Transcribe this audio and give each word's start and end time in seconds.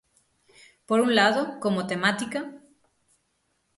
Por 0.87 0.99
un 1.05 1.11
lado, 1.17 1.41
como 1.63 1.85
temática. 1.91 2.39